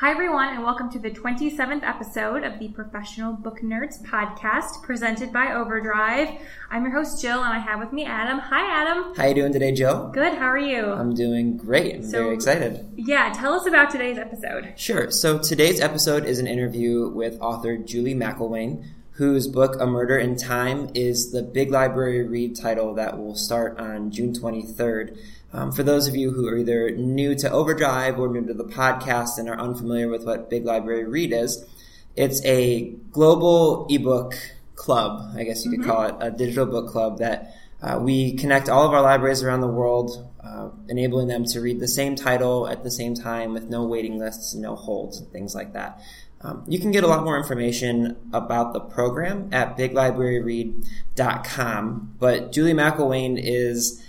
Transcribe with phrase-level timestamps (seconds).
[0.00, 5.32] Hi, everyone, and welcome to the 27th episode of the Professional Book Nerds podcast presented
[5.32, 6.28] by Overdrive.
[6.70, 8.38] I'm your host, Jill, and I have with me Adam.
[8.38, 9.12] Hi, Adam.
[9.16, 10.08] How you doing today, Jill?
[10.14, 10.84] Good, how are you?
[10.92, 11.96] I'm doing great.
[11.96, 12.86] I'm So- very excited.
[12.96, 14.72] yeah, tell us about today's episode.
[14.76, 15.10] Sure.
[15.10, 18.84] So today's episode is an interview with author Julie McElwain,
[19.18, 23.76] whose book A Murder in Time is the Big Library Read title that will start
[23.80, 25.18] on June 23rd.
[25.52, 28.62] Um, for those of you who are either new to Overdrive or new to the
[28.62, 31.66] podcast and are unfamiliar with what Big Library Read is,
[32.14, 34.34] it's a global ebook
[34.76, 38.68] club, I guess you could call it, a digital book club that uh, we connect
[38.68, 42.68] all of our libraries around the world, uh, enabling them to read the same title
[42.68, 46.00] at the same time with no waiting lists, no holds, and things like that.
[46.40, 52.74] Um, you can get a lot more information about the program at biglibraryread.com, but Julie
[52.74, 54.00] McElwain is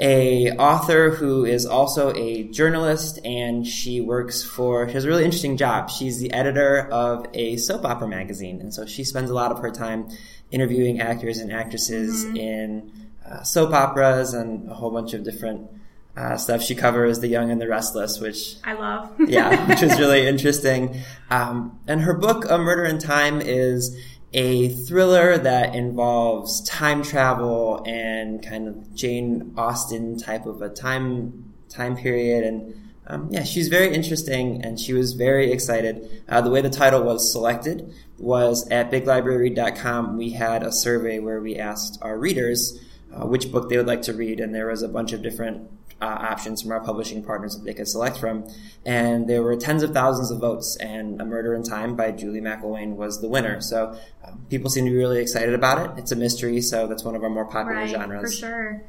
[0.00, 5.24] a author who is also a journalist and she works for she has a really
[5.24, 5.90] interesting job.
[5.90, 9.58] She's the editor of a soap opera magazine and so she spends a lot of
[9.58, 10.08] her time
[10.52, 12.92] interviewing actors and actresses in
[13.28, 15.68] uh, soap operas and a whole bunch of different
[16.18, 19.12] uh, stuff she covers the young and the restless which I love.
[19.28, 20.96] yeah, which is really interesting.
[21.30, 23.96] Um, and her book, A Murder in Time, is
[24.32, 31.54] a thriller that involves time travel and kind of Jane Austen type of a time
[31.68, 32.44] time period.
[32.44, 36.24] And um, yeah, she's very interesting, and she was very excited.
[36.28, 40.16] Uh, the way the title was selected was at BigLibraryRead.com.
[40.16, 42.78] We had a survey where we asked our readers
[43.20, 45.68] uh, which book they would like to read, and there was a bunch of different
[46.00, 48.46] uh, options from our publishing partners that they could select from.
[48.86, 52.40] And there were tens of thousands of votes, and A Murder in Time by Julie
[52.40, 53.60] McElwain was the winner.
[53.60, 55.98] So um, people seem to be really excited about it.
[55.98, 58.32] It's a mystery, so that's one of our more popular right, genres.
[58.32, 58.82] for sure.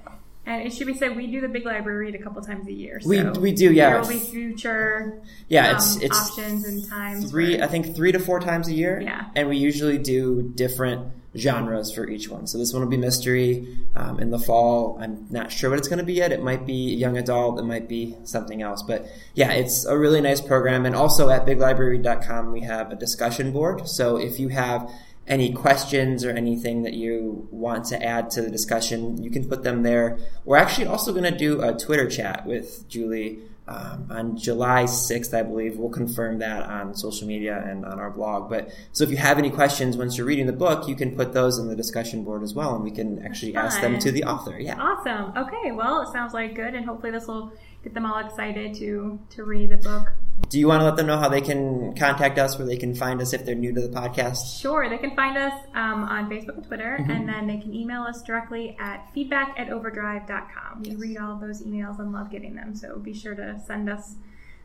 [0.49, 2.73] And it should be said, we do the Big Library Read a couple times a
[2.73, 2.99] year.
[3.05, 3.91] We- we do, yeah.
[3.91, 7.29] There will be future Yeah, um, it's it's options and times.
[7.29, 8.99] three, for- I think three to four times a year.
[8.99, 9.25] Yeah.
[9.35, 12.47] And we usually do different genres for each one.
[12.47, 13.77] So this one will be mystery.
[13.95, 16.31] Um, in the fall, I'm not sure what it's going to be yet.
[16.31, 17.59] It might be young adult.
[17.59, 18.81] It might be something else.
[18.81, 19.05] But
[19.35, 20.87] yeah, it's a really nice program.
[20.87, 23.87] And also at biglibrary.com, we have a discussion board.
[23.87, 24.89] So if you have
[25.29, 29.63] any questions or anything that you want to add to the discussion, you can put
[29.63, 30.17] them there.
[30.43, 35.31] We're actually also going to do a Twitter chat with Julie um, on July 6th,
[35.31, 35.77] I believe.
[35.77, 38.49] We'll confirm that on social media and on our blog.
[38.49, 41.33] But so if you have any questions once you're reading the book, you can put
[41.33, 44.23] those in the discussion board as well, and we can actually ask them to the
[44.23, 44.59] author.
[44.59, 44.75] Yeah.
[44.79, 45.37] Awesome.
[45.37, 47.53] Okay, well, it sounds like good, and hopefully this will
[47.83, 50.13] get them all excited to to read the book.
[50.47, 52.95] Do you want to let them know how they can contact us, where they can
[52.95, 54.61] find us if they're new to the podcast?
[54.61, 57.11] Sure, they can find us um, on Facebook and Twitter, Mm-hmm.
[57.11, 60.83] and then they can email us directly at feedback at overdrive.com.
[60.83, 64.15] We read all those emails and love getting them, so be sure to send us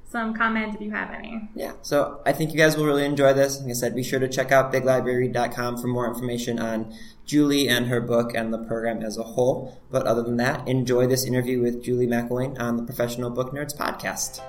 [0.09, 1.49] some comment if you have any.
[1.55, 3.61] Yeah, so I think you guys will really enjoy this.
[3.61, 6.95] Like I said, be sure to check out biglibrary.com for more information on
[7.27, 9.81] Julie and her book and the program as a whole.
[9.91, 13.77] But other than that, enjoy this interview with Julie McElwain on the Professional Book Nerds
[13.77, 14.41] podcast.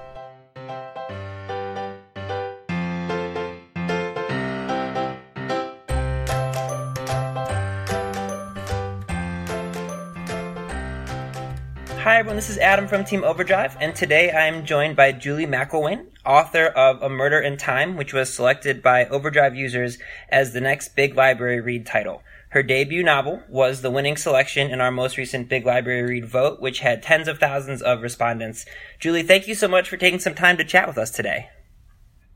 [12.25, 12.37] Everyone.
[12.37, 17.03] This is Adam from Team Overdrive, and today I'm joined by Julie McElwain, author of
[17.03, 19.99] A Murder in Time, which was selected by Overdrive users
[20.29, 22.23] as the next Big Library Read title.
[22.49, 26.59] Her debut novel was the winning selection in our most recent Big Library Read vote,
[26.59, 28.65] which had tens of thousands of respondents.
[28.99, 31.49] Julie, thank you so much for taking some time to chat with us today.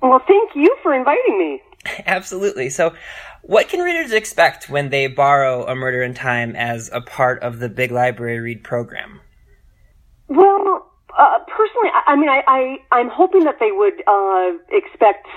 [0.04, 1.64] Well, thank you for inviting me.
[2.06, 2.70] Absolutely.
[2.70, 2.94] So,
[3.42, 7.58] what can readers expect when they borrow A Murder in Time as a part of
[7.58, 9.22] the Big Library Read program?
[10.30, 10.86] Well,
[11.18, 15.28] uh, personally, I, I mean, I, I, I'm hoping that they would uh, expect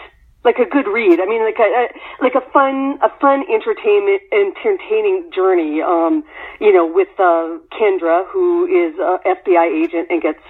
[0.44, 1.20] like a good read.
[1.20, 1.88] I mean, like a,
[2.20, 5.80] like a fun, a fun entertainment, entertaining journey.
[5.80, 6.24] Um,
[6.60, 10.42] you know, with uh, Kendra, who is a FBI agent and gets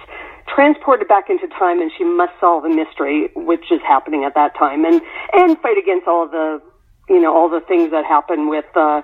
[0.47, 4.57] transported back into time, and she must solve a mystery which is happening at that
[4.57, 5.01] time, and
[5.33, 6.61] and fight against all the
[7.07, 9.01] you know all the things that happen with uh,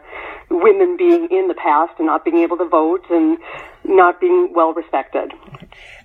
[0.50, 3.38] women being in the past and not being able to vote and
[3.84, 5.32] not being well respected.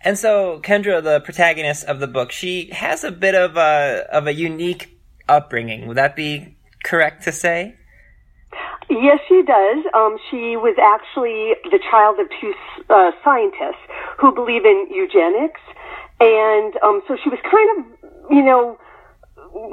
[0.03, 4.27] And so Kendra, the protagonist of the book, she has a bit of a of
[4.27, 4.99] a unique
[5.29, 5.87] upbringing.
[5.87, 7.77] Would that be correct to say?
[8.91, 9.85] Yes, she does.
[9.95, 12.53] Um, she was actually the child of two
[12.91, 13.81] uh, scientists
[14.19, 15.61] who believe in eugenics,
[16.21, 18.79] and um, so she was kind of, you know,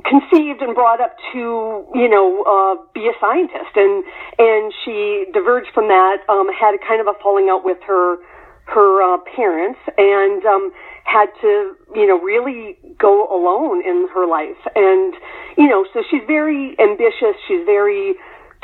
[0.05, 4.03] conceived and brought up to, you know, uh, be a scientist, and
[4.37, 6.17] and she diverged from that.
[6.29, 8.17] Um, had kind of a falling out with her
[8.65, 10.71] her uh, parents, and um,
[11.03, 15.13] had to, you know, really go alone in her life, and
[15.57, 17.35] you know, so she's very ambitious.
[17.47, 18.13] She's very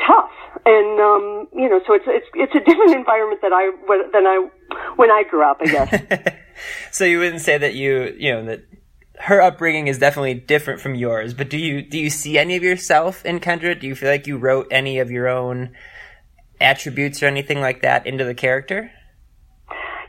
[0.06, 0.30] tough,
[0.64, 3.70] and um, you know, so it's it's it's a different environment that I
[4.12, 4.48] than I
[4.96, 6.34] when I grew up, I guess.
[6.92, 8.62] so you wouldn't say that you you know that
[9.20, 12.62] her upbringing is definitely different from yours, but do you do you see any of
[12.62, 13.78] yourself in Kendra?
[13.78, 15.70] Do you feel like you wrote any of your own
[16.60, 18.90] attributes or anything like that into the character?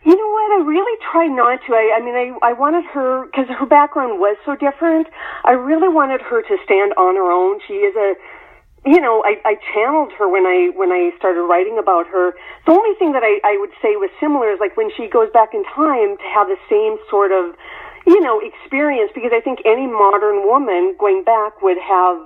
[0.06, 0.62] You know what?
[0.62, 1.74] I really try not to.
[1.74, 5.08] I, I mean, I, I wanted her because her background was so different.
[5.44, 7.60] I really wanted her to stand on her own.
[7.68, 8.14] She is a
[8.86, 12.32] you know, I, I channeled her when I when I started writing about her.
[12.66, 15.28] The only thing that I, I would say was similar is like when she goes
[15.34, 17.56] back in time to have the same sort of,
[18.10, 22.18] you know, experience because I think any modern woman going back would have,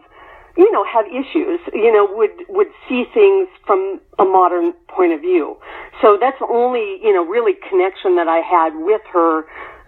[0.56, 1.60] you know, have issues.
[1.74, 5.58] You know, would would see things from a modern point of view.
[6.02, 9.44] So that's the only you know really connection that I had with her.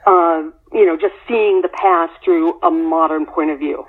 [0.05, 3.85] Uh, you know, just seeing the past through a modern point of view.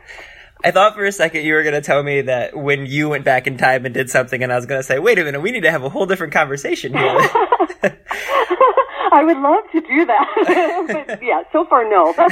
[0.65, 3.25] I thought for a second you were going to tell me that when you went
[3.25, 5.43] back in time and did something, and I was going to say, wait a minute,
[5.43, 7.19] we need to have a whole different conversation here.
[9.13, 11.07] I would love to do that.
[11.07, 12.15] but yeah, so far, no.
[12.17, 12.25] All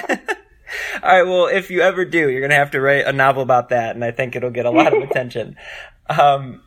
[1.02, 3.68] right, well, if you ever do, you're going to have to write a novel about
[3.68, 5.56] that, and I think it'll get a lot of attention.
[6.08, 6.62] Um,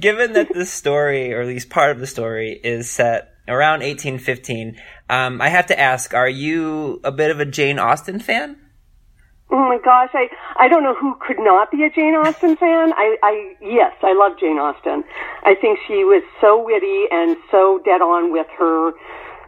[0.00, 4.76] given that this story, or at least part of the story, is set around 1815,
[5.08, 8.56] um, I have to ask, are you a bit of a Jane Austen fan?
[9.50, 12.92] Oh my gosh, I I don't know who could not be a Jane Austen fan.
[12.92, 15.04] I I yes, I love Jane Austen.
[15.42, 18.92] I think she was so witty and so dead on with her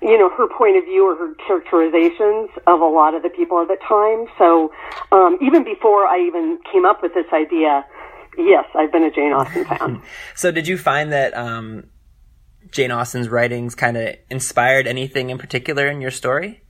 [0.03, 3.61] you know, her point of view or her characterizations of a lot of the people
[3.61, 4.27] at the time.
[4.39, 4.73] So,
[5.13, 7.85] um, even before I even came up with this idea,
[8.39, 10.03] yes, I've been a Jane Austen fan.
[10.35, 11.89] so, did you find that um,
[12.71, 16.63] Jane Austen's writings kind of inspired anything in particular in your story?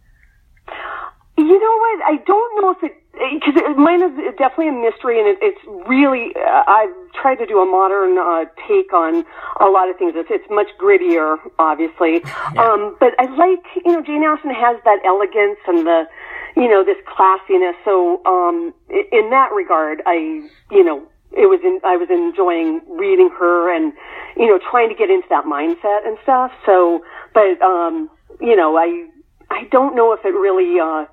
[1.50, 1.98] You know what?
[2.06, 6.30] I don't know if it because mine is definitely a mystery, and it, it's really
[6.36, 9.24] uh, I've tried to do a modern uh, take on
[9.58, 10.12] a lot of things.
[10.14, 12.22] It's, it's much grittier, obviously,
[12.54, 12.62] yeah.
[12.62, 16.06] um, but I like you know Jane Austen has that elegance and the
[16.54, 17.74] you know this classiness.
[17.84, 21.02] So um, in that regard, I you know
[21.32, 23.92] it was in, I was enjoying reading her and
[24.36, 26.52] you know trying to get into that mindset and stuff.
[26.64, 27.04] So,
[27.34, 28.08] but um,
[28.40, 29.08] you know I
[29.50, 30.78] I don't know if it really.
[30.78, 31.06] Uh,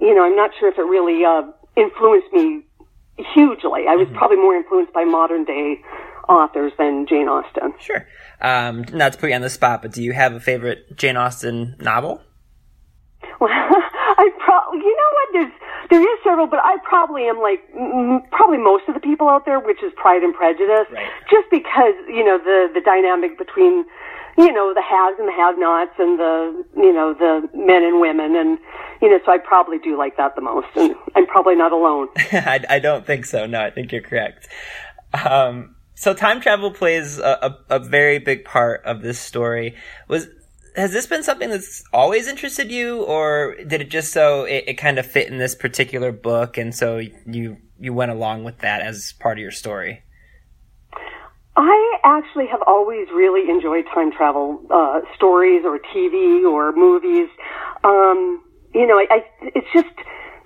[0.00, 1.42] you know, I'm not sure if it really uh,
[1.76, 2.62] influenced me
[3.34, 3.84] hugely.
[3.88, 4.16] I was mm-hmm.
[4.16, 5.80] probably more influenced by modern day
[6.28, 7.74] authors than Jane Austen.
[7.80, 8.06] Sure.
[8.40, 11.16] Um, not to put you on the spot, but do you have a favorite Jane
[11.16, 12.22] Austen novel?
[13.40, 15.52] Well, I probably, you know what, there's,
[15.90, 19.44] there is several, but I probably am like, m- probably most of the people out
[19.44, 20.86] there, which is Pride and Prejudice.
[20.92, 21.10] Right.
[21.30, 23.84] Just because, you know, the, the dynamic between,
[24.38, 28.36] you know, the haves and the have-nots and the, you know, the men and women
[28.36, 28.58] and,
[29.02, 32.08] you know, so I probably do like that the most, and I'm probably not alone.
[32.16, 33.46] I, I, don't think so.
[33.46, 34.48] No, I think you're correct.
[35.14, 39.74] Um, so time travel plays a, a, a, very big part of this story.
[40.08, 40.28] Was
[40.76, 44.74] has this been something that's always interested you, or did it just so it, it
[44.74, 48.80] kind of fit in this particular book, and so you you went along with that
[48.80, 50.02] as part of your story?
[51.56, 57.28] I actually have always really enjoyed time travel uh, stories or TV or movies.
[57.84, 58.42] Um,
[58.74, 59.94] you know, I, I it's just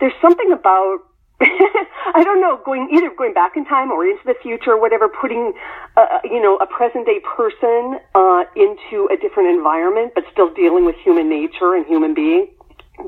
[0.00, 1.00] there's something about
[1.40, 5.08] I don't know, going either going back in time or into the future, or whatever,
[5.08, 5.52] putting
[5.96, 10.84] uh, you know a present day person uh, into a different environment, but still dealing
[10.84, 12.48] with human nature and human being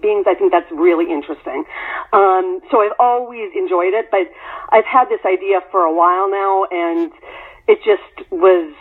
[0.02, 0.26] beings.
[0.28, 1.64] I think that's really interesting.
[2.12, 4.26] Um, so I've always enjoyed it, but
[4.70, 7.12] I've had this idea for a while now, and
[7.68, 8.74] it just was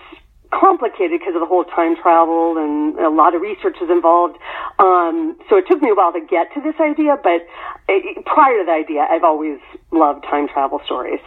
[0.51, 4.37] complicated because of the whole time travel and a lot of research is involved.
[4.79, 7.45] Um, so it took me a while to get to this idea, but
[7.89, 9.59] it, prior to the idea, I've always
[9.91, 11.19] loved time travel stories.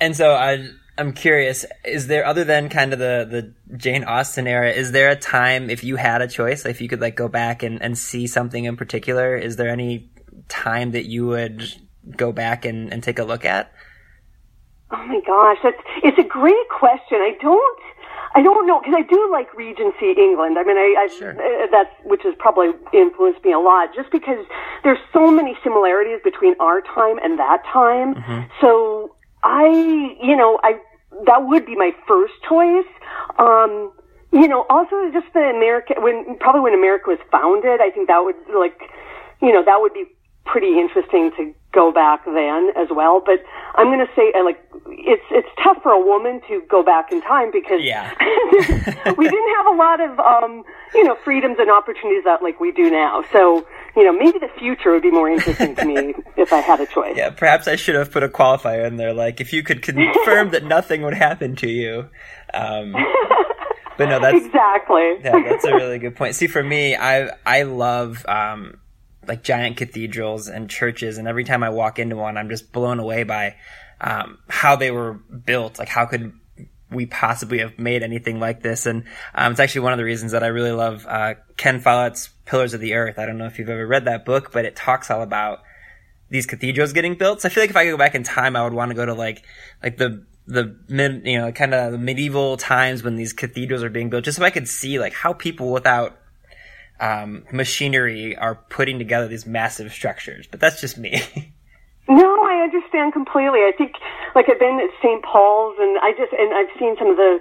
[0.00, 4.46] And so I, I'm curious, is there, other than kind of the, the Jane Austen
[4.46, 7.28] era, is there a time, if you had a choice, if you could like go
[7.28, 10.10] back and, and see something in particular, is there any
[10.48, 11.62] time that you would
[12.16, 13.72] go back and, and take a look at?
[14.92, 17.18] Oh my gosh, that's, it's a great question.
[17.18, 17.80] I don't,
[18.34, 20.58] I don't know because I do like Regency England.
[20.58, 21.32] I mean, I, I Sure.
[21.32, 24.44] uh, that's which has probably influenced me a lot, just because
[24.84, 28.14] there's so many similarities between our time and that time.
[28.60, 29.66] So I,
[30.22, 30.80] you know, I
[31.26, 32.88] that would be my first choice.
[33.38, 33.92] Um,
[34.32, 38.20] you know, also just the America when probably when America was founded, I think that
[38.24, 38.80] would like,
[39.42, 40.04] you know, that would be
[40.44, 43.22] pretty interesting to go back then as well.
[43.24, 43.42] But
[43.76, 44.58] I'm going to say, uh, like,
[44.88, 48.10] it's it's tough for a woman to go back in time because Yeah.
[49.16, 52.72] we didn't have a lot of, um, you know, freedoms and opportunities that like we
[52.72, 53.24] do now.
[53.32, 56.80] So, you know, maybe the future would be more interesting to me if I had
[56.80, 57.16] a choice.
[57.16, 60.50] Yeah, perhaps I should have put a qualifier in there, like if you could confirm
[60.50, 62.08] that nothing would happen to you.
[62.52, 62.94] Um,
[63.96, 65.14] but no, that's Exactly.
[65.22, 66.34] yeah, that's a really good point.
[66.34, 68.78] See, for me, I I love um,
[69.26, 72.98] like giant cathedrals and churches, and every time I walk into one, I'm just blown
[72.98, 73.56] away by
[74.00, 75.78] um, how they were built.
[75.78, 76.32] Like, how could
[76.90, 78.86] we possibly have made anything like this?
[78.86, 82.28] And um, it's actually one of the reasons that I really love uh, Ken Follett's
[82.44, 83.18] Pillars of the Earth.
[83.18, 85.60] I don't know if you've ever read that book, but it talks all about
[86.28, 87.42] these cathedrals getting built.
[87.42, 88.94] So I feel like if I could go back in time, I would want to
[88.94, 89.44] go to like
[89.82, 93.90] like the the mid, you know, kind of the medieval times when these cathedrals are
[93.90, 96.18] being built, just so I could see like how people without
[97.00, 100.46] um, machinery are putting together these massive structures.
[100.50, 101.22] But that's just me.
[102.08, 103.60] No, I understand completely.
[103.60, 103.94] I think,
[104.34, 105.22] like, I've been at St.
[105.22, 107.38] Paul's, and I just and I've seen some of the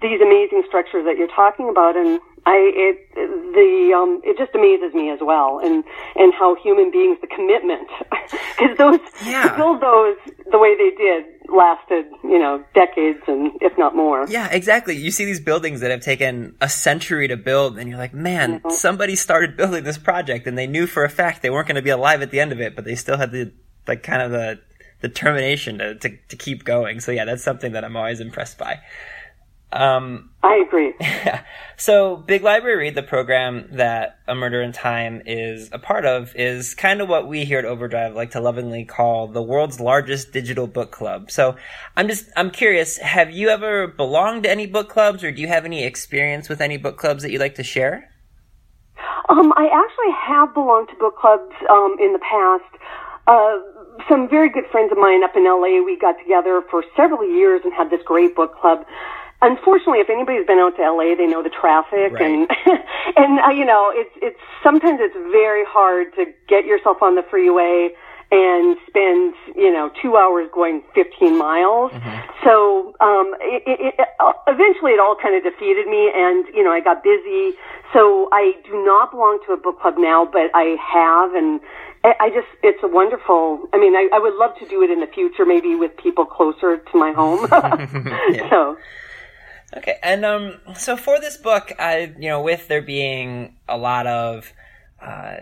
[0.00, 4.94] these amazing structures that you're talking about, and I it the um it just amazes
[4.94, 5.82] me as well, and
[6.14, 7.88] and how human beings the commitment
[8.56, 9.48] because those Yeah.
[9.50, 10.16] to build those
[10.50, 11.24] the way they did
[11.56, 14.26] lasted you know decades and if not more.
[14.28, 14.96] yeah, exactly.
[14.96, 18.62] You see these buildings that have taken a century to build, and you're like, man,
[18.70, 21.82] somebody started building this project, and they knew for a fact they weren't going to
[21.82, 23.52] be alive at the end of it, but they still had the
[23.86, 24.60] like kind of the
[25.02, 27.00] determination to, to to keep going.
[27.00, 28.80] So yeah, that's something that I'm always impressed by.
[29.74, 30.94] Um, I agree.
[31.76, 36.34] So, Big Library Read, the program that A Murder in Time is a part of,
[36.36, 40.32] is kind of what we here at Overdrive like to lovingly call the world's largest
[40.32, 41.32] digital book club.
[41.32, 41.56] So,
[41.96, 45.48] I'm just, I'm curious, have you ever belonged to any book clubs or do you
[45.48, 48.08] have any experience with any book clubs that you'd like to share?
[49.28, 52.64] Um, I actually have belonged to book clubs um, in the past.
[53.26, 53.58] Uh,
[54.08, 57.62] some very good friends of mine up in LA, we got together for several years
[57.64, 58.84] and had this great book club.
[59.44, 62.22] Unfortunately, if anybody's been out to LA, they know the traffic Right.
[62.22, 62.48] and
[63.16, 67.22] and uh, you know it's it's sometimes it's very hard to get yourself on the
[67.28, 67.90] freeway
[68.32, 71.92] and spend you know two hours going 15 miles.
[72.42, 76.64] So um, it, it, it, uh, eventually, it all kind of defeated me, and you
[76.64, 77.52] know I got busy.
[77.92, 81.60] So I do not belong to a book club now, but I have, and
[82.02, 83.68] I I just it's a wonderful.
[83.72, 86.24] I mean, I, I would love to do it in the future, maybe with people
[86.24, 87.46] closer to my home.
[88.50, 88.76] So.
[89.76, 94.06] Okay, and um, so for this book, I you know, with there being a lot
[94.06, 94.52] of
[95.02, 95.38] uh,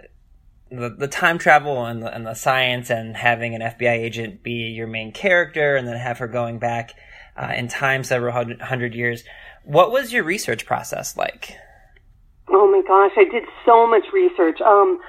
[0.71, 4.69] the the time travel and the, and the science, and having an FBI agent be
[4.69, 6.95] your main character, and then have her going back
[7.37, 9.25] uh, in time several hundred, years,
[9.65, 11.57] what was your research process like?
[12.49, 14.61] Oh my gosh, I did so much research.
[14.61, 15.01] Um,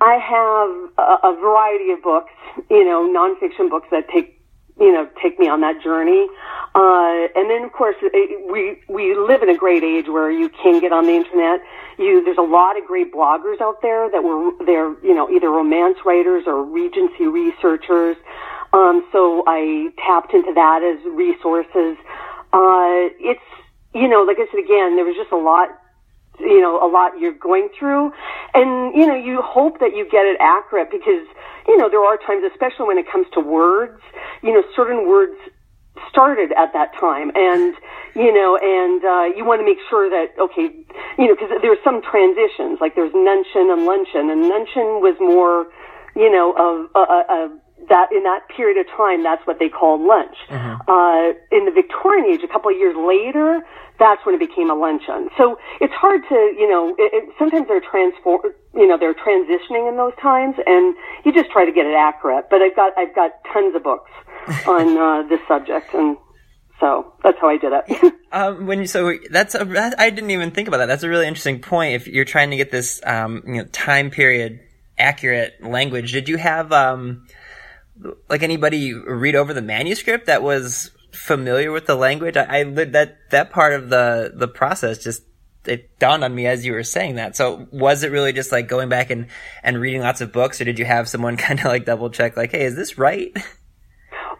[0.00, 2.32] I have a, a variety of books,
[2.70, 4.35] you know, nonfiction books that take,
[4.78, 6.28] you know, take me on that journey.
[6.74, 10.50] Uh, and then of course, it, we, we live in a great age where you
[10.50, 11.60] can get on the internet.
[11.98, 15.48] You, there's a lot of great bloggers out there that were, they're, you know, either
[15.48, 18.16] romance writers or Regency researchers.
[18.74, 21.96] Um, so I tapped into that as resources.
[22.52, 23.40] Uh, it's,
[23.94, 25.70] you know, like I said again, there was just a lot
[26.40, 28.12] you know, a lot you're going through.
[28.54, 31.26] And, you know, you hope that you get it accurate because,
[31.66, 34.00] you know, there are times, especially when it comes to words,
[34.42, 35.36] you know, certain words
[36.08, 37.74] started at that time and,
[38.14, 40.72] you know, and, uh, you want to make sure that, okay,
[41.18, 45.66] you know, because there's some transitions, like there's nuncheon and luncheon, and nuncheon was more,
[46.14, 47.48] you know, of, a, uh, uh,
[47.88, 50.36] that in that period of time, that's what they called lunch.
[50.88, 53.62] Uh, in the Victorian age, a couple of years later,
[53.98, 55.28] that's when it became a luncheon.
[55.36, 59.88] So it's hard to, you know, it, it, sometimes they're transform, you know, they're transitioning
[59.88, 62.46] in those times, and you just try to get it accurate.
[62.50, 64.10] But I've got I've got tons of books
[64.66, 66.16] on uh, this subject, and
[66.80, 68.14] so that's how I did it.
[68.32, 70.86] Um, when you, so that's a, that, I didn't even think about that.
[70.86, 71.94] That's a really interesting point.
[71.94, 74.60] If you're trying to get this, um, you know, time period
[74.98, 77.26] accurate language, did you have, um,
[78.28, 82.36] like anybody read over the manuscript that was familiar with the language?
[82.36, 85.22] I, I that, that part of the, the process just,
[85.64, 87.36] it dawned on me as you were saying that.
[87.36, 89.26] So was it really just like going back and,
[89.62, 92.36] and reading lots of books or did you have someone kind of like double check
[92.36, 93.36] like, hey, is this right?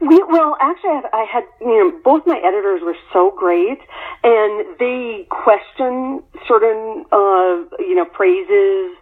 [0.01, 3.79] We, well, actually, I, had, you know, both my editors were so great,
[4.23, 8.97] and they question certain, uh, you know, phrases.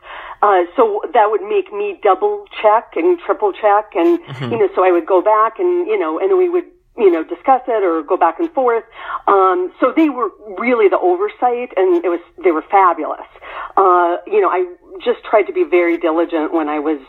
[0.44, 4.52] Uh, so that would make me double check and triple check, and Mm-hmm.
[4.52, 7.22] you know, so I would go back and you know, and we would you know
[7.24, 8.84] discuss it or go back and forth.
[9.26, 13.26] Um, so they were really the oversight, and it was they were fabulous.
[13.76, 14.60] Uh, you know, I
[15.02, 17.00] just tried to be very diligent when I was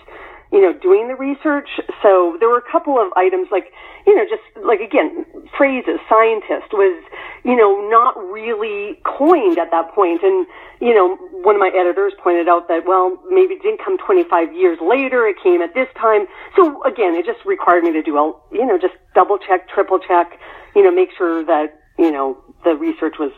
[0.55, 1.67] you know, doing the research.
[2.01, 3.75] So there were a couple of items like,
[4.07, 5.25] you know, just like again,
[5.57, 6.95] phrases, scientist was,
[7.43, 10.23] you know, not really coined at that point.
[10.23, 10.47] And,
[10.79, 14.55] you know, one of my editors pointed out that, well, maybe it didn't come 25
[14.55, 15.27] years later.
[15.27, 16.25] It came at this time.
[16.55, 19.99] So again, it just required me to do, a, you know, just double check, triple
[19.99, 20.39] check,
[20.73, 23.33] you know, make sure that, you know, the research was,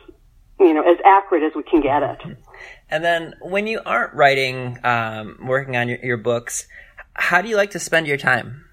[0.60, 2.38] you know, as accurate as we can get it.
[2.90, 6.68] And then when you aren't writing, um, working on your, your books,
[7.18, 8.64] how do you like to spend your time?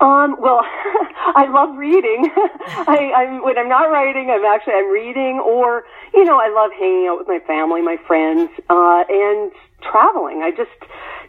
[0.00, 0.60] Um, well,
[1.36, 2.30] I love reading.
[2.36, 6.70] I, I'm when I'm not writing, I'm actually I'm reading, or you know, I love
[6.72, 9.52] hanging out with my family, my friends, uh, and
[9.82, 10.42] traveling.
[10.42, 10.70] I just,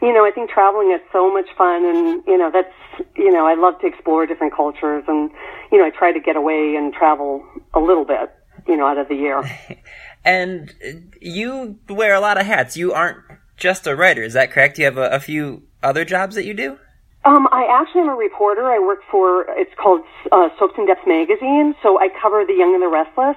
[0.01, 2.74] you know, I think traveling is so much fun, and you know, that's
[3.16, 5.32] you know, I love to explore different cultures, and
[5.72, 8.30] you know, I try to get away and travel a little bit,
[8.68, 9.44] you know, out of the year.
[10.25, 10.74] And
[11.22, 12.75] you wear a lot of hats.
[12.75, 13.20] You aren't
[13.58, 14.76] just a writer, is that correct?
[14.76, 16.78] Do you have a, a few other jobs that you do?
[17.26, 18.72] Um, I actually am a reporter.
[18.72, 21.76] I work for it's called uh, Soaps in Depth magazine.
[21.84, 23.36] So I cover the young and the restless.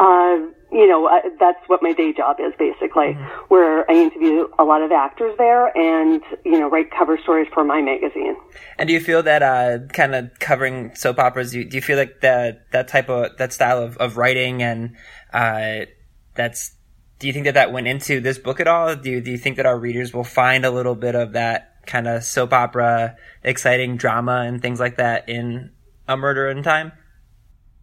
[0.00, 3.12] Uh, you know, uh, that's what my day job is basically,
[3.48, 7.62] where I interview a lot of actors there and you know write cover stories for
[7.62, 8.36] my magazine.
[8.78, 11.52] And do you feel that uh, kind of covering soap operas?
[11.52, 14.62] Do you, do you feel like that that type of that style of, of writing
[14.62, 14.96] and
[15.32, 15.86] uh,
[16.34, 16.72] that's
[17.20, 18.96] do you think that that went into this book at all?
[18.96, 21.86] Do you, do you think that our readers will find a little bit of that
[21.86, 25.70] kind of soap opera, exciting drama and things like that in
[26.08, 26.92] A Murder in Time?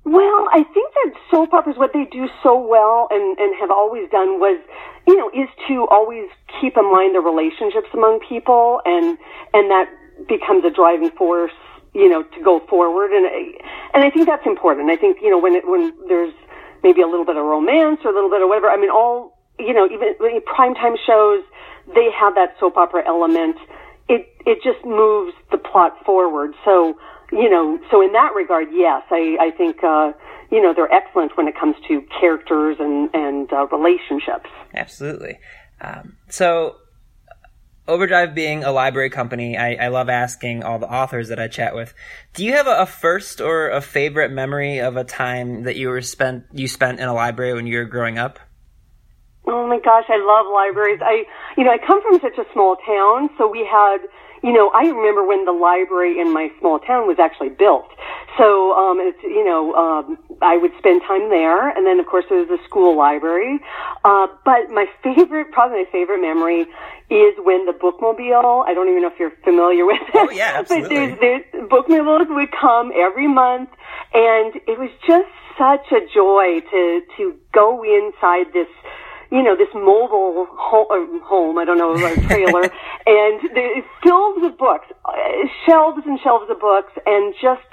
[0.03, 4.09] Well, I think that soap operas, what they do so well and, and have always
[4.09, 4.59] done was,
[5.05, 6.29] you know, is to always
[6.59, 9.19] keep in mind the relationships among people and,
[9.53, 9.85] and that
[10.27, 11.51] becomes a driving force,
[11.93, 13.11] you know, to go forward.
[13.11, 13.27] And,
[13.93, 14.89] and I think that's important.
[14.89, 16.33] I think, you know, when it, when there's
[16.83, 19.37] maybe a little bit of romance or a little bit of whatever, I mean, all,
[19.59, 21.43] you know, even primetime shows,
[21.95, 23.57] they have that soap opera element.
[24.09, 26.53] It, it just moves the plot forward.
[26.63, 26.97] So,
[27.31, 30.13] you know, so in that regard, yes, I, I think, uh,
[30.49, 34.49] you know, they're excellent when it comes to characters and, and, uh, relationships.
[34.73, 35.39] Absolutely.
[35.81, 36.77] Um, so,
[37.87, 41.73] Overdrive being a library company, I, I love asking all the authors that I chat
[41.73, 41.93] with.
[42.33, 45.87] Do you have a, a first or a favorite memory of a time that you
[45.87, 48.39] were spent you spent in a library when you were growing up?
[49.49, 50.99] Oh my gosh, I love libraries.
[51.01, 51.23] I,
[51.55, 53.99] you know, I come from such a small town, so we had,
[54.43, 57.87] you know, I remember when the library in my small town was actually built.
[58.37, 62.25] So, um, it's, you know, um, I would spend time there, and then of course
[62.29, 63.59] there was the school library.
[64.05, 66.67] Uh, but my favorite, probably my favorite memory
[67.09, 70.15] is when the bookmobile, I don't even know if you're familiar with it.
[70.15, 70.95] Oh, yeah, But absolutely.
[70.95, 71.19] there's,
[71.53, 73.69] there's, bookmobiles would come every month,
[74.13, 78.67] and it was just such a joy to, to go inside this,
[79.31, 82.63] you know, this mobile home, home I don't know, a trailer,
[83.05, 85.13] and it's filled with books, uh,
[85.65, 87.67] shelves and shelves of books, and just,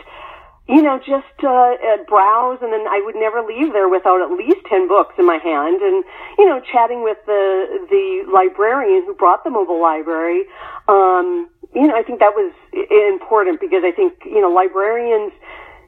[0.69, 4.31] you know, just uh, uh, browse, and then I would never leave there without at
[4.37, 6.05] least ten books in my hand, and
[6.39, 10.45] you know, chatting with the the librarian who brought the mobile library.
[10.89, 15.33] Um, you know, I think that was i- important because I think you know librarians,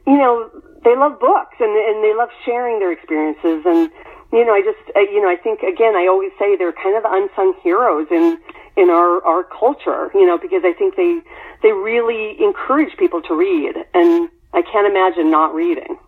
[0.07, 0.51] you know,
[0.85, 3.91] they love books and and they love sharing their experiences, and
[4.33, 6.97] you know, I just uh, you know, I think again, I always say they're kind
[6.97, 8.39] of the unsung heroes in
[8.77, 11.21] in our our culture, you know, because I think they
[11.63, 15.99] they really encourage people to read and I can't imagine not reading.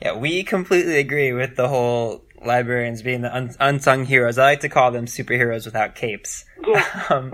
[0.00, 4.38] Yeah, we completely agree with the whole librarians being the un- unsung heroes.
[4.38, 6.44] I like to call them superheroes without capes.
[6.66, 6.84] Yeah.
[7.10, 7.32] Um,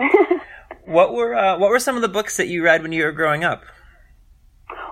[0.86, 3.12] what were uh, what were some of the books that you read when you were
[3.12, 3.64] growing up?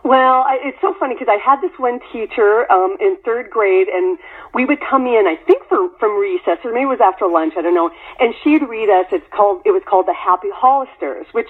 [0.05, 3.89] Well, I, it's so funny because I had this one teacher um, in third grade,
[3.89, 4.19] and
[4.55, 5.27] we would come in.
[5.27, 7.55] I think for, from recess, or maybe it was after lunch.
[7.57, 7.91] I don't know.
[8.21, 9.07] And she'd read us.
[9.13, 9.63] It's called.
[9.65, 11.49] It was called the Happy Hollisters, which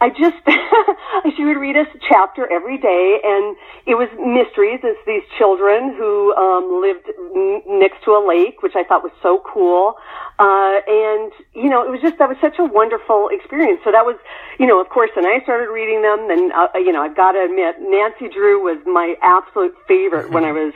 [0.00, 0.36] I just
[1.36, 4.80] she would read us a chapter every day, and it was mysteries.
[4.82, 7.04] It's these children who um, lived
[7.36, 9.96] n- next to a lake, which I thought was so cool.
[10.38, 13.80] Uh, and you know, it was just that was such a wonderful experience.
[13.84, 14.16] So that was,
[14.58, 17.32] you know, of course, when I started reading them, and, uh, you know, I've got
[17.32, 20.72] to admit, Nancy Drew was my absolute favorite when I was,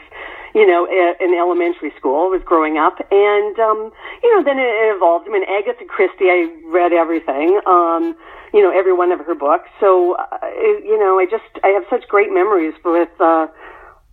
[0.54, 2.30] you know, in elementary school.
[2.30, 5.26] Was growing up, and um, you know, then it evolved.
[5.28, 7.60] I mean, Agatha Christie, I read everything.
[7.66, 8.16] Um,
[8.54, 9.68] you know, every one of her books.
[9.80, 10.38] So, uh,
[10.84, 13.48] you know, I just I have such great memories with uh,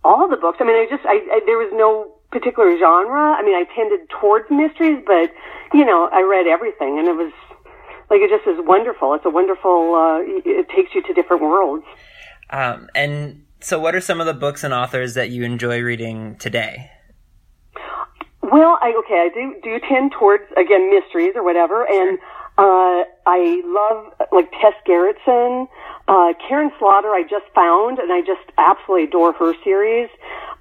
[0.02, 0.58] all the books.
[0.60, 3.38] I mean, I just I, I there was no particular genre.
[3.38, 5.30] I mean, I tended towards mysteries, but
[5.72, 7.32] you know, I read everything, and it was
[8.10, 9.14] like it just is wonderful.
[9.14, 9.94] It's a wonderful.
[9.94, 11.86] Uh, it takes you to different worlds.
[12.50, 16.36] Um, and so, what are some of the books and authors that you enjoy reading
[16.36, 16.90] today?
[18.42, 22.18] Well, I okay, I do do tend towards again mysteries or whatever, and
[22.58, 25.68] uh, I love like Tess Gerritsen,
[26.08, 27.08] uh, Karin Slaughter.
[27.08, 30.10] I just found, and I just absolutely adore her series.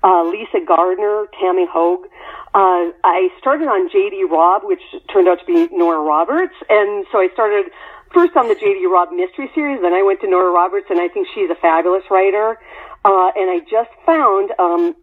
[0.04, 2.08] Uh, Lisa Gardner, Tami Hoag.
[2.54, 4.26] Uh, I started on J.D.
[4.32, 7.72] Robb, which turned out to be Nora Roberts, and so I started
[8.14, 8.86] first on the J.D.
[8.88, 9.82] Robb mystery series.
[9.82, 12.58] Then I went to Nora Roberts, and I think she's a fabulous writer.
[13.04, 14.96] Uh, and I just found um,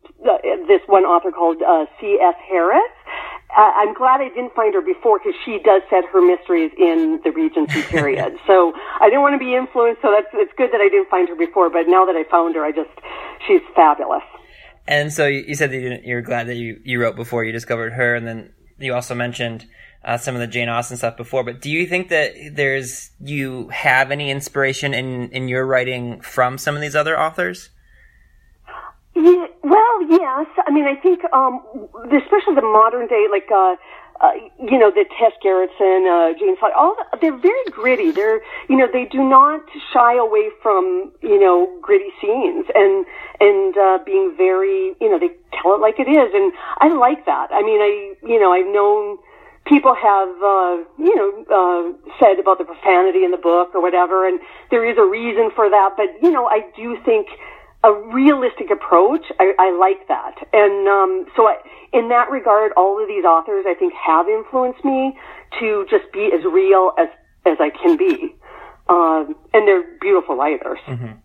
[0.69, 2.35] this one author called uh, C.S.
[2.49, 2.93] Harris.
[3.51, 7.21] Uh, I'm glad I didn't find her before because she does set her mysteries in
[7.25, 8.39] the Regency period.
[8.47, 10.03] so I didn't want to be influenced.
[10.03, 11.71] So that's it's good that I didn't find her before.
[11.71, 12.91] But now that I found her, I just
[13.47, 14.23] she's fabulous.
[14.87, 17.93] And so you said that you, you're glad that you, you wrote before you discovered
[17.93, 19.67] her, and then you also mentioned
[20.05, 21.43] uh, some of the Jane Austen stuff before.
[21.43, 26.59] But do you think that there's you have any inspiration in in your writing from
[26.59, 27.71] some of these other authors?
[29.19, 30.47] Yeah, well, yes.
[30.65, 31.61] I mean, I think, um,
[32.07, 33.75] especially the modern day, like, uh,
[34.21, 34.31] uh,
[34.63, 38.13] you know, the Tess Gerritsen, uh, Jane Fonda, all the, they're very gritty.
[38.13, 39.61] They're, you know, they do not
[39.93, 43.07] shy away from, you know, gritty scenes and,
[43.41, 46.31] and, uh, being very, you know, they tell it like it is.
[46.33, 47.49] And I like that.
[47.51, 49.19] I mean, I, you know, I've known
[49.67, 54.27] people have, uh, you know, uh, said about the profanity in the book or whatever,
[54.29, 54.39] and
[54.71, 55.91] there is a reason for that.
[55.97, 57.27] But, you know, I do think,
[57.85, 59.25] a realistic approach.
[59.39, 60.35] I, I like that.
[60.53, 61.57] And um, so, I,
[61.93, 65.17] in that regard, all of these authors, I think, have influenced me
[65.61, 67.09] to just be as real as,
[67.47, 68.35] as I can be.
[68.89, 70.79] Um, and they're beautiful writers.
[70.87, 71.19] Mm-hmm.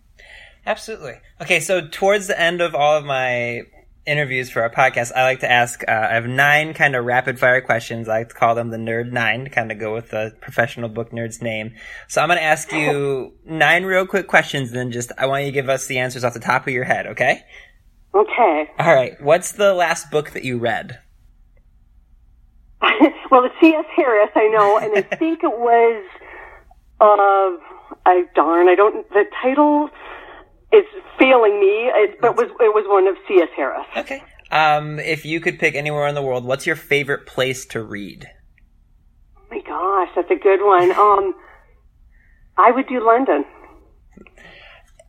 [0.66, 1.14] Absolutely.
[1.40, 3.62] Okay, so towards the end of all of my
[4.06, 7.38] interviews for our podcast, I like to ask, uh, I have nine kind of rapid
[7.38, 8.08] fire questions.
[8.08, 10.88] I like to call them the Nerd Nine to kind of go with the professional
[10.88, 11.74] book nerd's name.
[12.08, 15.44] So I'm going to ask you nine real quick questions, and then just, I want
[15.44, 17.44] you to give us the answers off the top of your head, okay?
[18.14, 18.70] Okay.
[18.78, 19.20] All right.
[19.20, 21.00] What's the last book that you read?
[23.30, 23.86] well, it's C.S.
[23.96, 26.04] Harris, I know, and I think it was,
[27.00, 27.56] uh,
[28.06, 29.88] I darn, I don't, the title,
[30.74, 30.84] is
[31.18, 31.90] failing me.
[31.94, 33.48] It, but was it was one of C.S.
[33.56, 33.86] Harris.
[33.96, 34.22] Okay.
[34.50, 38.26] Um, if you could pick anywhere in the world, what's your favorite place to read?
[39.36, 40.90] Oh my gosh, that's a good one.
[41.04, 41.34] Um,
[42.56, 43.44] I would do London.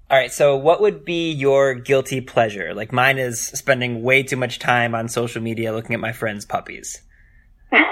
[0.10, 2.73] All right, so what would be your guilty pleasure?
[2.73, 6.45] Like mine is spending way too much time on social media looking at my friends'
[6.45, 7.01] puppies.
[7.71, 7.86] that's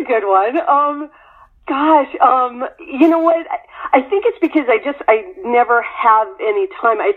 [0.00, 0.58] a good one.
[0.68, 1.10] Um,
[1.68, 3.46] gosh, um, you know what?
[3.92, 7.00] I think it's because I just I never have any time.
[7.00, 7.12] I,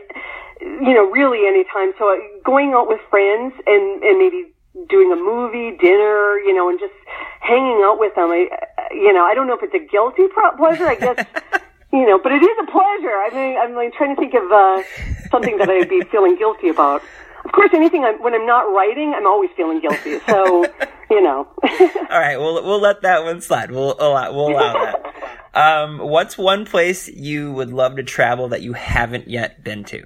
[0.62, 1.94] you know, really any time.
[1.98, 4.52] So going out with friends and and maybe
[4.90, 6.94] doing a movie, dinner, you know, and just
[7.40, 8.30] hanging out with them.
[8.30, 8.48] I,
[8.92, 10.88] you know, I don't know if it's a guilty pleasure.
[10.88, 11.26] I guess.
[11.94, 13.16] you know, but it is a pleasure.
[13.16, 14.84] I mean, I'm like trying to think of uh,
[15.30, 17.02] something that I'd be feeling guilty about.
[17.44, 20.20] Of course, anything I'm, when I'm not writing, I'm always feeling guilty.
[20.28, 20.66] So,
[21.12, 21.48] you know.
[21.64, 23.70] All right, we'll we'll let that one slide.
[23.70, 25.14] We'll allow, we'll allow that.
[25.54, 30.06] Um, what's one place you would love to travel that you haven't yet been to?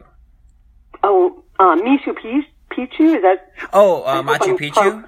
[1.03, 2.15] Oh, uh, Machu
[2.71, 3.15] Picchu.
[3.15, 3.51] Is that?
[3.71, 5.07] Oh, uh, Machu Picchu.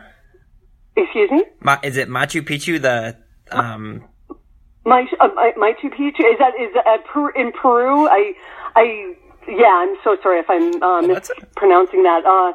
[0.96, 1.44] Excuse me.
[1.62, 2.80] Ma- is it Machu Picchu?
[2.80, 3.18] The
[3.52, 4.04] um.
[4.86, 8.08] My, uh, Machu Picchu is that is that per, in Peru?
[8.08, 8.34] I
[8.76, 9.16] I
[9.48, 9.84] yeah.
[9.84, 12.24] I'm so sorry if I'm uh, oh, mispronouncing that.
[12.26, 12.54] Uh,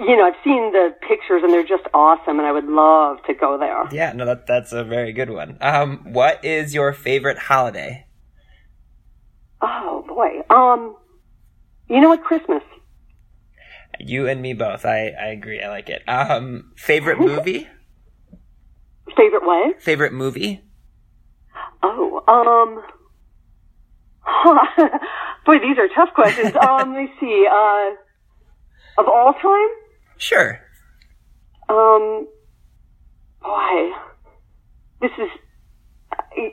[0.00, 3.34] you know, I've seen the pictures and they're just awesome, and I would love to
[3.34, 3.84] go there.
[3.92, 5.58] Yeah, no, that that's a very good one.
[5.60, 8.06] Um, what is your favorite holiday?
[9.60, 10.96] Oh boy, um,
[11.88, 12.62] you know what, Christmas.
[13.98, 14.86] You and me both.
[14.86, 15.60] I I agree.
[15.60, 16.02] I like it.
[16.08, 17.68] Um, favorite movie.
[19.16, 19.82] favorite what?
[19.82, 20.62] Favorite movie.
[21.82, 22.82] Oh, um.
[25.44, 26.54] boy, these are tough questions.
[26.62, 27.46] um, let me see.
[27.50, 27.90] Uh,
[28.98, 29.79] of all time?
[30.20, 30.60] Sure.
[31.70, 32.28] Um,
[33.42, 33.92] boy,
[35.00, 35.30] this is.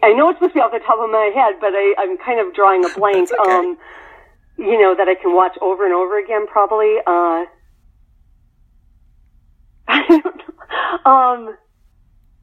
[0.02, 2.18] I know it's supposed to be off the top of my head, but I, I'm
[2.18, 3.30] kind of drawing a blank.
[3.38, 3.52] okay.
[3.52, 3.78] Um,
[4.58, 6.96] you know that I can watch over and over again, probably.
[7.06, 7.44] Uh,
[9.90, 10.42] I don't
[11.06, 11.12] know.
[11.12, 11.58] Um,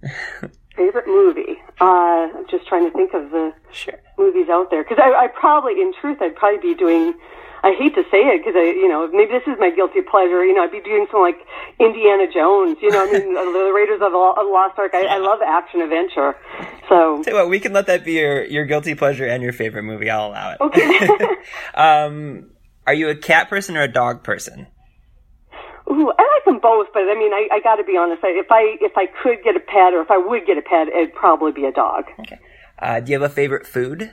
[0.77, 1.57] favorite movie?
[1.81, 3.99] Uh, I'm just trying to think of the sure.
[4.19, 7.15] movies out there because I, I probably, in truth, I'd probably be doing
[7.65, 10.45] I hate to say it because I, you know, maybe this is my guilty pleasure.
[10.45, 11.41] You know, I'd be doing some like
[11.81, 12.77] Indiana Jones.
[12.83, 14.93] You know, I mean, the Raiders of the Lost Ark.
[14.93, 16.37] I, I love action adventure.
[16.91, 19.85] So, you what, we can let that be your your guilty pleasure and your favorite
[19.85, 20.11] movie.
[20.11, 20.61] I'll allow it.
[20.61, 21.09] okay.
[21.75, 22.51] um,
[22.87, 24.67] are you a cat person or a dog person?
[25.91, 28.23] Ooh, I like them both, but I mean, I, I got to be honest.
[28.23, 30.63] I, if I if I could get a pet, or if I would get a
[30.63, 32.05] pet, it'd probably be a dog.
[32.21, 32.39] Okay.
[32.79, 34.13] Uh, do you have a favorite food?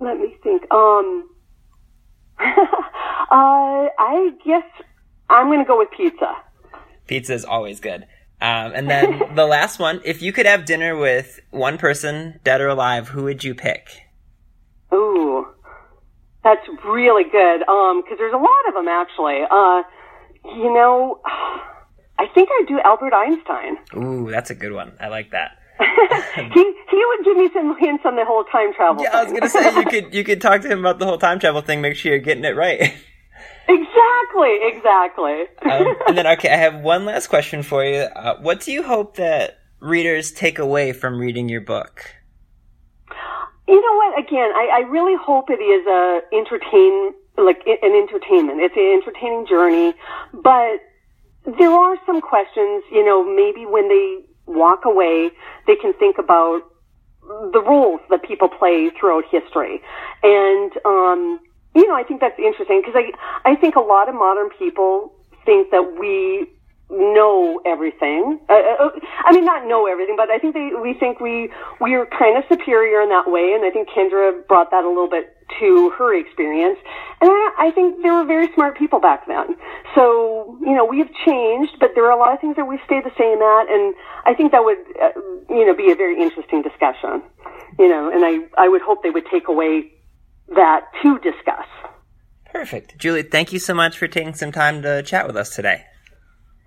[0.00, 0.62] Let me think.
[0.72, 1.30] Um,
[2.38, 2.44] uh,
[3.30, 4.64] I guess
[5.30, 6.36] I'm going to go with pizza.
[7.06, 8.06] Pizza is always good.
[8.40, 12.60] Um, and then the last one, if you could have dinner with one person, dead
[12.60, 14.02] or alive, who would you pick?
[14.92, 15.46] Ooh,
[16.44, 17.66] that's really good.
[17.68, 19.42] Um, because there's a lot of them actually.
[19.50, 19.82] Uh,
[20.44, 21.20] you know,
[22.18, 23.76] I think I'd do Albert Einstein.
[23.94, 24.92] Ooh, that's a good one.
[25.00, 25.55] I like that.
[26.36, 29.02] he he would give me some hints on the whole time travel.
[29.02, 31.18] Yeah, I was gonna say you could you could talk to him about the whole
[31.18, 31.80] time travel thing.
[31.80, 32.80] Make sure you're getting it right.
[33.68, 35.42] exactly, exactly.
[35.62, 37.98] Um, and then, okay, I have one last question for you.
[37.98, 42.14] Uh, what do you hope that readers take away from reading your book?
[43.68, 44.18] You know what?
[44.18, 48.60] Again, I, I really hope it is a entertain like an entertainment.
[48.60, 49.94] It's an entertaining journey,
[50.32, 50.80] but
[51.58, 52.84] there are some questions.
[52.90, 55.30] You know, maybe when they walk away,
[55.66, 56.62] they can think about
[57.52, 59.82] the roles that people play throughout history,
[60.22, 61.40] and um,
[61.74, 65.12] you know, I think that's interesting because I I think a lot of modern people
[65.44, 66.46] think that we
[66.90, 68.38] know everything.
[68.48, 68.90] Uh, uh,
[69.24, 72.38] I mean, not know everything, but I think they, we think we we are kind
[72.38, 75.90] of superior in that way, and I think Kendra brought that a little bit to
[75.98, 76.78] her experience.
[77.20, 79.56] And I, I think there were very smart people back then.
[79.94, 82.78] So you know, we have changed, but there are a lot of things that we
[82.84, 85.12] stay the same at, and I think that would uh,
[85.48, 87.22] you know be a very interesting discussion.
[87.78, 89.92] You know, and I I would hope they would take away
[90.54, 91.66] that to discuss.
[92.52, 92.96] Perfect.
[92.98, 95.84] Julie, thank you so much for taking some time to chat with us today.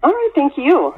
[0.04, 0.94] All right, thank you.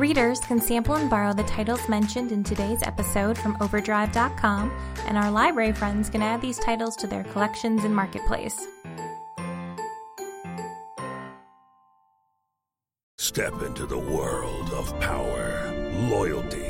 [0.00, 4.72] Readers can sample and borrow the titles mentioned in today's episode from Overdrive.com,
[5.06, 8.66] and our library friends can add these titles to their collections in Marketplace.
[13.18, 15.70] Step into the world of power,
[16.08, 16.69] loyalty,